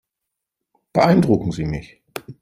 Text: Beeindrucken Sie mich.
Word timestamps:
Beeindrucken 0.93 1.51
Sie 1.51 1.65
mich. 1.65 2.01